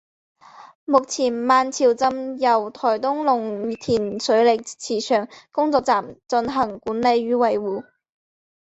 [0.83, 7.83] 目前万朝圳由台东农田水利会池上工作站进行管理与维护。